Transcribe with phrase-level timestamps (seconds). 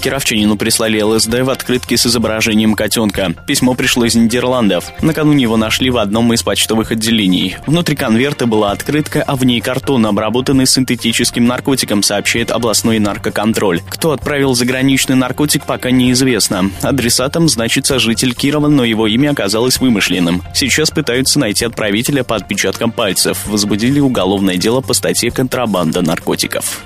[0.00, 3.34] Кировчанину прислали ЛСД в открытке с изображением котенка.
[3.46, 4.86] Письмо пришло из Нидерландов.
[5.02, 7.56] Накануне его нашли в одном из почтовых отделений.
[7.66, 13.82] Внутри конверта была открытка, а в ней картон, обработанный синтетическим наркотиком, сообщает областной наркоконтроль.
[13.88, 16.70] Кто отправил заграничный наркотик, пока неизвестно.
[16.82, 20.42] Адресатом значится житель Кирова, но его имя оказалось вымышленным.
[20.54, 23.46] Сейчас пытаются найти отправителя по отпечаткам пальцев.
[23.46, 26.82] Возбудили уголовное дело по статье «Контрабанда наркотиков».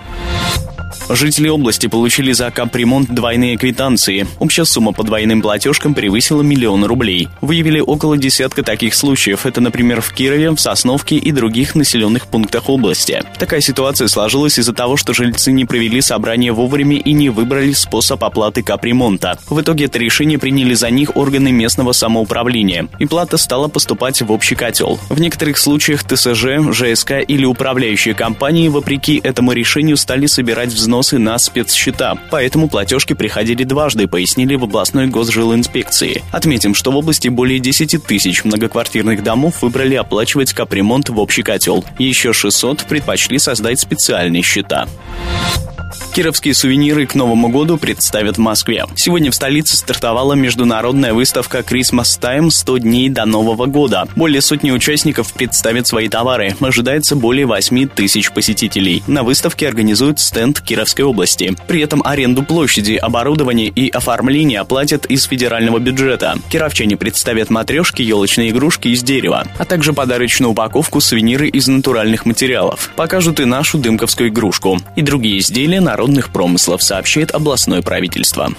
[1.10, 4.26] Жители области получили за капремонт двойные квитанции.
[4.38, 7.28] Общая сумма по двойным платежкам превысила миллион рублей.
[7.42, 9.44] Выявили около десятка таких случаев.
[9.44, 13.22] Это, например, в Кирове, в Сосновке и других населенных пунктах области.
[13.38, 18.24] Такая ситуация сложилась из-за того, что жильцы не провели собрание вовремя и не выбрали способ
[18.24, 19.38] оплаты капремонта.
[19.48, 24.32] В итоге это решение приняли за них органы местного самоуправления, и плата стала поступать в
[24.32, 24.98] общий котел.
[25.10, 31.18] В некоторых случаях ТСЖ, ЖСК или управляющие компании, вопреки этому решению, стали собирать взнос взносы
[31.18, 36.22] на спецсчета, поэтому платежки приходили дважды, пояснили в областной госжилинспекции.
[36.30, 41.84] Отметим, что в области более 10 тысяч многоквартирных домов выбрали оплачивать капремонт в общий котел.
[41.98, 44.86] Еще 600 предпочли создать специальные счета.
[46.14, 48.84] Кировские сувениры к Новому году представят в Москве.
[48.94, 54.06] Сегодня в столице стартовала международная выставка Christmas Time 100 дней до Нового года.
[54.14, 56.54] Более сотни участников представят свои товары.
[56.60, 59.02] Ожидается более 8 тысяч посетителей.
[59.08, 61.56] На выставке организуют стенд Кировской области.
[61.66, 66.36] При этом аренду площади, оборудование и оформление оплатят из федерального бюджета.
[66.50, 72.90] Кировчане представят матрешки, елочные игрушки из дерева, а также подарочную упаковку сувениры из натуральных материалов.
[72.96, 74.78] Покажут и нашу дымковскую игрушку.
[74.94, 78.52] И другие изделия народных промыслов, сообщает областное правительство.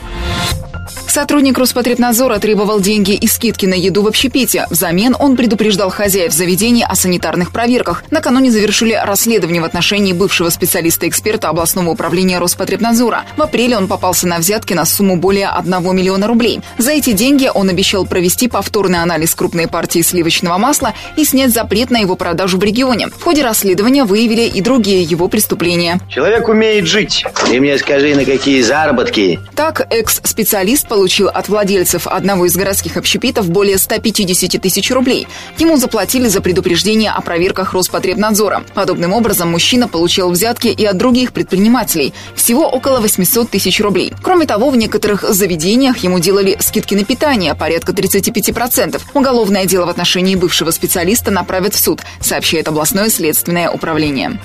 [1.15, 4.67] Сотрудник Роспотребнадзора требовал деньги и скидки на еду в общепите.
[4.69, 8.03] Взамен он предупреждал хозяев заведения о санитарных проверках.
[8.11, 13.23] Накануне завершили расследование в отношении бывшего специалиста-эксперта областного управления Роспотребнадзора.
[13.37, 16.59] В апреле он попался на взятки на сумму более 1 миллиона рублей.
[16.77, 21.91] За эти деньги он обещал провести повторный анализ крупной партии сливочного масла и снять запрет
[21.91, 23.07] на его продажу в регионе.
[23.07, 26.01] В ходе расследования выявили и другие его преступления.
[26.09, 27.23] Человек умеет жить.
[27.45, 29.39] Ты мне скажи, на какие заработки?
[29.55, 35.27] Так, экс-специалист получил от владельцев одного из городских общепитов более 150 тысяч рублей.
[35.57, 38.63] Ему заплатили за предупреждение о проверках Роспотребнадзора.
[38.73, 42.13] Подобным образом мужчина получил взятки и от других предпринимателей.
[42.35, 44.13] Всего около 800 тысяч рублей.
[44.21, 49.01] Кроме того, в некоторых заведениях ему делали скидки на питание, порядка 35%.
[49.13, 54.39] Уголовное дело в отношении бывшего специалиста направят в суд, сообщает областное следственное управление.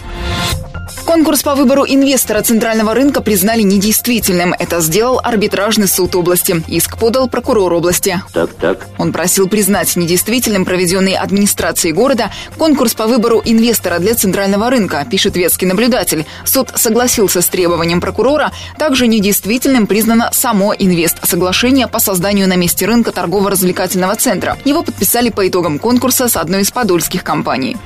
[1.11, 4.55] Конкурс по выбору инвестора центрального рынка признали недействительным.
[4.57, 6.50] Это сделал арбитражный суд области.
[6.69, 8.21] Иск подал прокурор области.
[8.33, 8.87] Так, так.
[8.99, 15.37] Он просил признать недействительным проведенный администрацией города конкурс по выбору инвестора для центрального рынка, пишет
[15.37, 16.27] ветский наблюдатель.
[16.45, 18.53] Суд согласился с требованием прокурора.
[18.79, 24.59] Также недействительным признано само инвест-соглашение по созданию на месте рынка торгово-развлекательного центра.
[24.65, 27.77] Его подписали по итогам конкурса с одной из подольских компаний.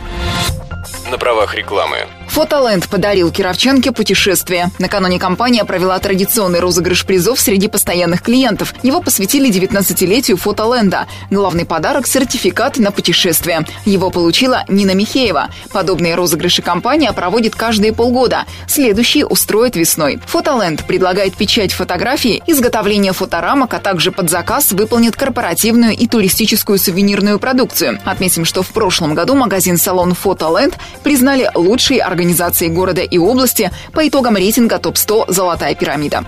[1.14, 2.08] На правах рекламы.
[2.34, 4.70] Фотоленд подарил Кировченке путешествие.
[4.80, 8.75] Накануне компания провела традиционный розыгрыш призов среди постоянных клиентов.
[8.82, 11.06] Его посвятили 19-летию Фотоленда.
[11.30, 13.64] Главный подарок– сертификат на путешествие.
[13.84, 15.50] Его получила Нина Михеева.
[15.70, 18.47] Подобные розыгрыши компания проводит каждые полгода.
[18.66, 20.19] Следующий устроит весной.
[20.26, 27.38] Фотоленд предлагает печать фотографии, изготовление фоторамок, а также под заказ выполнит корпоративную и туристическую сувенирную
[27.38, 28.00] продукцию.
[28.04, 34.37] Отметим, что в прошлом году магазин-салон Фотоленд признали лучшей организацией города и области по итогам
[34.37, 36.25] рейтинга ТОП-100 «Золотая пирамида».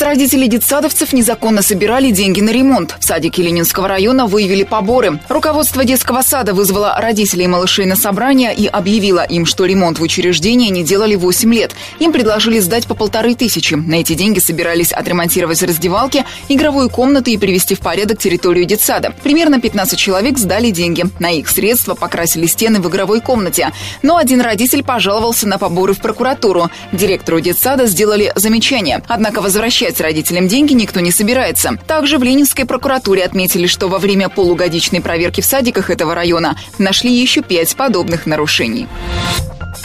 [0.00, 2.96] Родители детсадовцев незаконно собирали деньги на ремонт.
[2.98, 5.20] В садике Ленинского района выявили поборы.
[5.28, 10.70] Руководство детского сада вызвало родителей малышей на собрание и объявило им, что ремонт в учреждении
[10.70, 11.74] не делали 8 лет.
[11.98, 13.74] Им предложили сдать по полторы тысячи.
[13.74, 19.14] На эти деньги собирались отремонтировать раздевалки, игровую комнату и привести в порядок территорию детсада.
[19.22, 21.04] Примерно 15 человек сдали деньги.
[21.18, 23.70] На их средства покрасили стены в игровой комнате.
[24.02, 26.70] Но один родитель пожаловался на поборы в прокуратуру.
[26.90, 29.02] Директору детсада сделали замечание.
[29.06, 31.76] Однако возвращать возвращать родителям деньги никто не собирается.
[31.86, 37.12] Также в Ленинской прокуратуре отметили, что во время полугодичной проверки в садиках этого района нашли
[37.12, 38.86] еще пять подобных нарушений.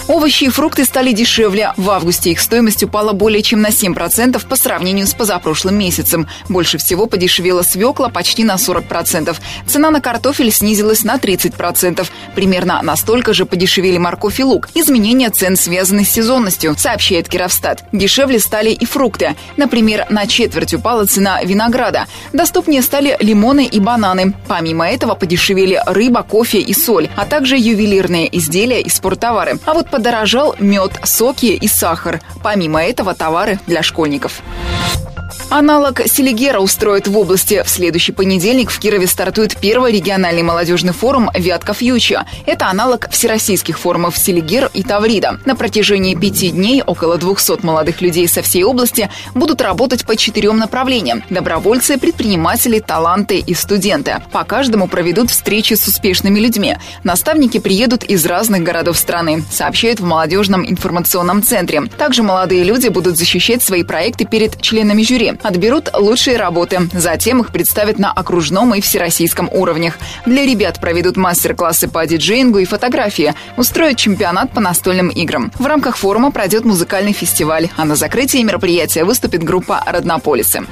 [0.08, 1.74] Овощи и фрукты стали дешевле.
[1.78, 6.28] В августе их стоимость упала более чем на 7% по сравнению с позапрошлым месяцем.
[6.50, 9.36] Больше всего подешевела свекла почти на 40%.
[9.68, 12.06] Цена на картофель снизилась на 30%.
[12.36, 14.70] Примерно настолько же подешевели морковь и лук.
[14.74, 17.84] Изменения цен связаны с сезонностью, сообщает Кировстат.
[17.92, 19.36] Дешевле стали и фрукты.
[19.58, 22.06] Например, на четверть упала цена винограда.
[22.34, 24.34] Доступнее стали лимоны и бананы.
[24.48, 29.60] Помимо этого подешевели рыба, кофе и соль, а также ювелирные изделия и спорттовары.
[29.66, 32.22] А вот подорожал мед, соки и сахар.
[32.42, 34.42] Помимо этого товары для школьников.
[35.52, 37.62] Аналог Селигера устроит в области.
[37.64, 42.26] В следующий понедельник в Кирове стартует первый региональный молодежный форум «Вятка Фьюча».
[42.48, 45.40] Это аналог всероссийских форумов Селигер и Таврида.
[45.46, 50.58] На протяжении пяти дней около 200 молодых людей со всей области будут работать по четырем
[50.58, 54.24] направлениям– добровольцы, предприниматели, таланты и студенты.
[54.32, 56.76] По каждому проведут встречи с успешными людьми.
[57.04, 61.84] Наставники приедут из разных городов страны, сообщают в молодежном информационном центре.
[61.98, 66.90] Также молодые люди будут защищать свои проекты перед членами жюри отберут лучшие работы.
[66.94, 69.98] Затем их представят на окружном и всероссийском уровнях.
[70.26, 75.52] Для ребят проведут мастер-классы по диджеингу и фотографии, устроят чемпионат по настольным играм.
[75.58, 80.66] В рамках форума пройдет музыкальный фестиваль, а на закрытии мероприятия выступит группа «Роднополисы».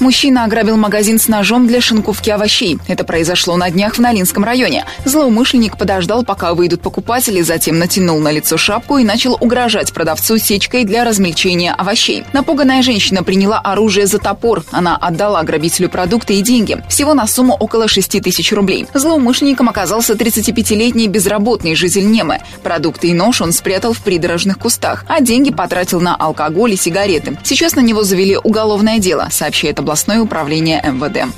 [0.00, 2.78] Мужчина ограбил магазин с ножом для шинковки овощей.
[2.88, 4.84] Это произошло на днях в Налинском районе.
[5.04, 10.84] Злоумышленник подождал, пока выйдут покупатели, затем натянул на лицо шапку и начал угрожать продавцу сечкой
[10.84, 12.24] для размельчения овощей.
[12.32, 14.64] Напуганная женщина приняла оружие за топор.
[14.70, 16.82] Она отдала грабителю продукты и деньги.
[16.88, 18.86] Всего на сумму около 6 тысяч рублей.
[18.94, 22.40] Злоумышленником оказался 35-летний безработный житель Немы.
[22.62, 27.38] Продукты и нож он спрятал в придорожных кустах, а деньги потратил на алкоголь и сигареты.
[27.44, 31.32] Сейчас на него завели уголовное дело, сообщает областное управление МВД.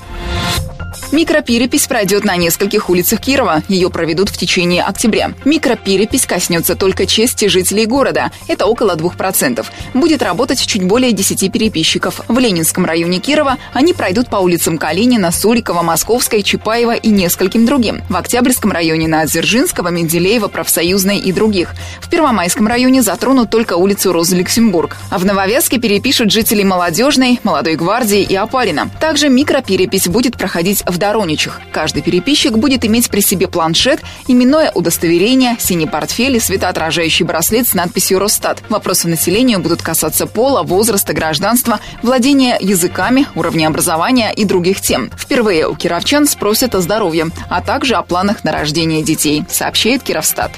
[1.12, 3.62] Микроперепись пройдет на нескольких улицах Кирова.
[3.68, 5.32] Ее проведут в течение октября.
[5.44, 8.30] Микроперепись коснется только чести жителей города.
[8.48, 9.64] Это около 2%.
[9.94, 12.20] Будет работать чуть более 10 переписчиков.
[12.28, 18.02] В Ленинском районе Кирова они пройдут по улицам Калинина, Сурикова, Московской, Чапаева и нескольким другим.
[18.08, 21.74] В Октябрьском районе на Дзержинского, Менделеева, Профсоюзной и других.
[22.00, 24.96] В Первомайском районе затронут только улицу Розы Люксембург.
[25.10, 28.90] А в Нововязке перепишут жителей Молодежной, Молодой гвардии и Опарина.
[29.00, 31.60] Также микроперепись будет проходить в Дороничах.
[31.72, 37.74] Каждый переписчик будет иметь при себе планшет, именное удостоверение, синий портфель и светоотражающий браслет с
[37.74, 38.62] надписью «Росстат».
[38.68, 45.10] Вопросы населения будут касаться пола, возраста, гражданства, владения языками, уровня образования и других тем.
[45.16, 50.52] Впервые у кировчан спросят о здоровье, а также о планах на рождение детей, сообщает Кировстат.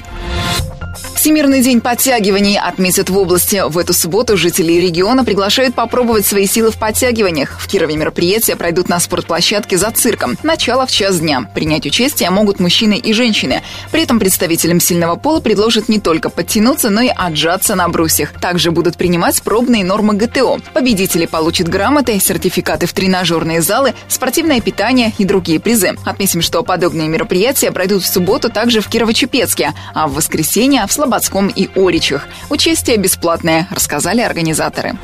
[1.17, 3.63] Всемирный день подтягиваний отметят в области.
[3.67, 7.59] В эту субботу жители региона приглашают попробовать свои силы в подтягиваниях.
[7.59, 10.37] В Кирове мероприятия пройдут на спортплощадке за цирком.
[10.43, 11.49] Начало в час дня.
[11.55, 13.63] Принять участие могут мужчины и женщины.
[13.91, 18.33] При этом представителям сильного пола предложат не только подтянуться, но и отжаться на брусьях.
[18.39, 20.59] Также будут принимать пробные нормы ГТО.
[20.75, 25.95] Победители получат грамоты, сертификаты в тренажерные залы, спортивное питание и другие призы.
[26.05, 31.06] Отметим, что подобные мероприятия пройдут в субботу также в Кирово-Чепецке, а в воскресенье в Слободке
[31.07, 32.27] Слободском и Оричах.
[32.49, 34.97] Участие бесплатное, рассказали организаторы.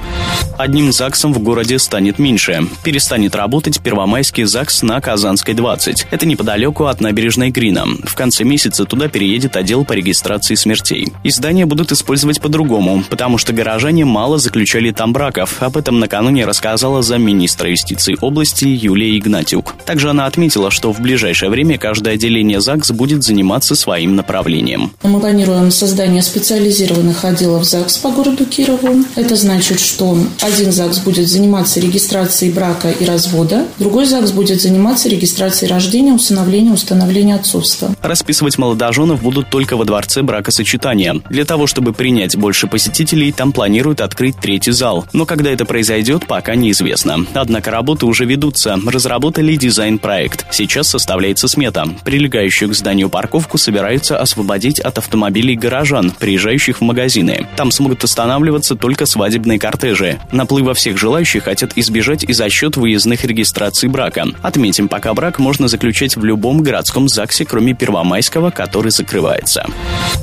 [0.57, 2.67] Одним ЗАГСом в городе станет меньше.
[2.83, 6.07] Перестанет работать Первомайский ЗАГС на Казанской 20.
[6.11, 7.85] Это неподалеку от набережной Грина.
[8.03, 11.07] В конце месяца туда переедет отдел по регистрации смертей.
[11.23, 15.63] Издания будут использовать по-другому, потому что горожане мало заключали там браков.
[15.63, 19.73] Об этом накануне рассказала замминистра юстиции области Юлия Игнатюк.
[19.85, 24.91] Также она отметила, что в ближайшее время каждое отделение ЗАГС будет заниматься своим направлением.
[25.01, 29.05] Мы планируем создать создание специализированных отделов ЗАГС по городу Кирову.
[29.15, 35.07] Это значит, что один ЗАГС будет заниматься регистрацией брака и развода, другой ЗАГС будет заниматься
[35.07, 37.95] регистрацией рождения, усыновления, установления отцовства.
[38.01, 41.21] Расписывать молодоженов будут только во дворце бракосочетания.
[41.29, 45.05] Для того, чтобы принять больше посетителей, там планируют открыть третий зал.
[45.13, 47.23] Но когда это произойдет, пока неизвестно.
[47.35, 48.79] Однако работы уже ведутся.
[48.83, 50.47] Разработали дизайн-проект.
[50.49, 51.85] Сейчас составляется смета.
[52.03, 57.45] Прилегающую к зданию парковку собираются освободить от автомобилей гараж горожан, приезжающих в магазины.
[57.57, 60.19] Там смогут останавливаться только свадебные кортежи.
[60.31, 64.25] Наплыва всех желающих хотят избежать и за счет выездных регистраций брака.
[64.41, 69.65] Отметим, пока брак можно заключать в любом городском ЗАГСе, кроме Первомайского, который закрывается.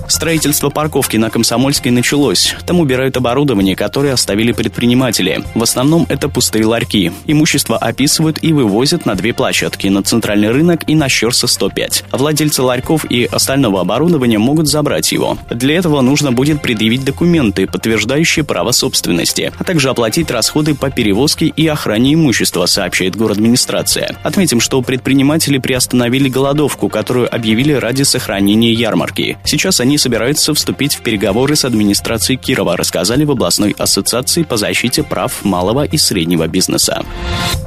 [0.08, 2.54] Строительство парковки на Комсомольской началось.
[2.66, 5.44] Там убирают оборудование, которое оставили предприниматели.
[5.54, 7.12] В основном это пустые ларьки.
[7.26, 12.04] Имущество описывают и вывозят на две площадки– на центральный рынок и на Щерса 105.
[12.12, 15.36] Владельцы ларьков и остального оборудования могут забрать его.
[15.50, 21.46] Для этого нужно будет предъявить документы, подтверждающие право собственности, а также оплатить расходы по перевозке
[21.46, 24.16] и охране имущества, сообщает город администрация.
[24.22, 29.38] Отметим, что предприниматели приостановили голодовку, которую объявили ради сохранения ярмарки.
[29.44, 35.02] Сейчас они собираются вступить в переговоры с администрацией Кирова, рассказали в областной ассоциации по защите
[35.02, 37.02] прав малого и среднего бизнеса.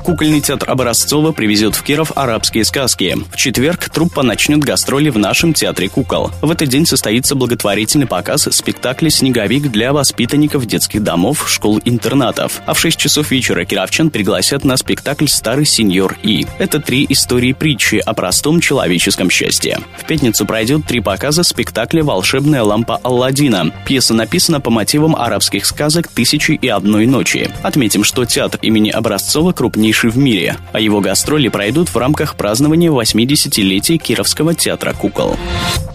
[0.04, 3.18] Кукольный театр Образцова привезет в Киров арабские сказки.
[3.32, 6.32] В четверг труппа начнет гастроли в нашем театре кукол.
[6.42, 7.36] В этот день состоится
[7.74, 12.62] благотворительный показ спектакля «Снеговик» для воспитанников детских домов, школ-интернатов.
[12.68, 16.46] А в 6 часов вечера кировчан пригласят на спектакль «Старый сеньор И».
[16.60, 19.80] Это три истории притчи о простом человеческом счастье.
[19.98, 23.72] В пятницу пройдет три показа спектакля «Волшебная лампа Алладина».
[23.88, 27.50] Пьеса написана по мотивам арабских сказок «Тысячи и одной ночи».
[27.63, 32.92] Отметим, что театр имени Образцова крупнейший в мире, а его гастроли пройдут в рамках празднования
[32.92, 35.38] 80-летия Кировского театра кукол.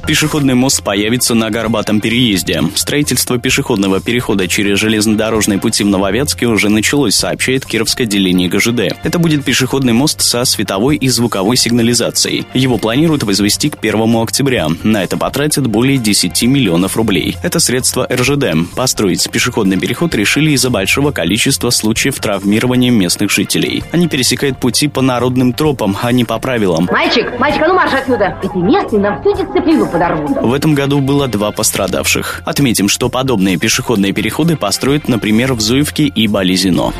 [0.09, 2.63] Пешеходный мост появится на Горбатом переезде.
[2.77, 8.97] Строительство пешеходного перехода через железнодорожные пути в Нововятске уже началось, сообщает Кировское отделение ГЖД.
[9.03, 12.47] Это будет пешеходный мост со световой и звуковой сигнализацией.
[12.55, 14.69] Его планируют возвести к 1 октября.
[14.83, 17.37] На это потратят более 10 миллионов рублей.
[17.43, 18.75] Это средства РЖД.
[18.75, 23.85] Построить пешеходный переход решили из-за большого количества случаев травмирования местных жителей.
[23.93, 26.89] Они пересекают пути по народным тропам, а не по правилам.
[26.91, 28.39] Мальчик, мальчик, а ну марш отсюда!
[28.43, 30.31] Эти местные нам всю дисциплину подорвут.
[30.41, 32.43] В этом году было два пострадавших.
[32.45, 36.93] Отметим, что подобные пешеходные переходы построят, например, в Зуевке и Болезино.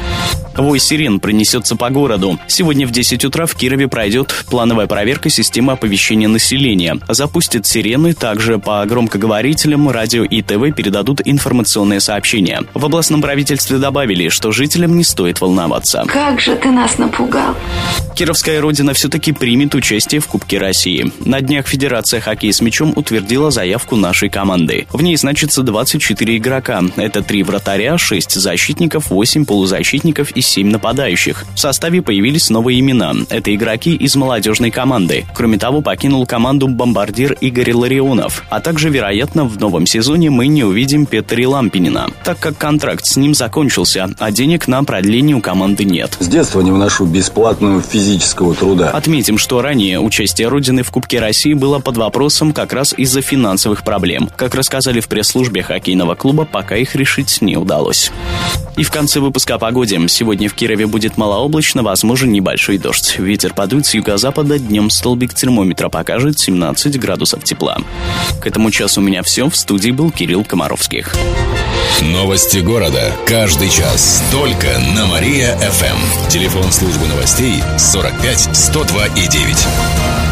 [0.57, 2.41] Вой сирен пронесется по городу.
[2.49, 6.99] Сегодня в 10 утра в Кирове пройдет плановая проверка системы оповещения населения.
[7.09, 12.63] Запустят сирены, также по громкоговорителям, радио и ТВ передадут информационные сообщения.
[12.75, 16.05] В областном правительстве добавили, что жителям не стоит волноваться.
[16.09, 17.55] Как же ты нас напугал.
[18.17, 21.13] Кировская родина все-таки примет участие в Кубке России.
[21.21, 24.48] На днях Федерация хоккея с мячом утвердила заявку нашей команды.
[24.93, 26.83] В ней значится 24 игрока.
[26.97, 31.45] Это 3 вратаря, 6 защитников, 8 полузащитников и 7 нападающих.
[31.55, 33.15] В составе появились новые имена.
[33.29, 35.27] Это игроки из молодежной команды.
[35.35, 38.45] Кроме того, покинул команду бомбардир Игорь Ларионов.
[38.49, 43.17] А также, вероятно, в новом сезоне мы не увидим Петри Лампинина, так как контракт с
[43.17, 46.17] ним закончился, а денег на продление у команды нет.
[46.21, 48.91] С детства не вношу бесплатную физического труда.
[48.91, 53.85] Отметим, что ранее участие Родины в Кубке России было под вопросом как раз из-за финансовых
[53.85, 54.29] проблем.
[54.39, 58.13] Как рассказали в пресс-службе хоккейного клуба, пока их решить не удалось.
[58.77, 60.01] И в конце выпуска о погоде.
[60.07, 63.19] Сегодня в Кирове будет малооблачно, возможен небольшой дождь.
[63.19, 67.79] Ветер подует с юго-запада, днем столбик термометра покажет 17 градусов тепла.
[68.41, 69.51] К этому часу у меня все.
[69.51, 71.17] В студии был Кирилл Комаровских.
[72.01, 73.13] Новости города.
[73.27, 74.23] Каждый час.
[74.31, 76.29] Только на Мария-ФМ.
[76.29, 80.28] Телефон службы новостей 45 102 и 9.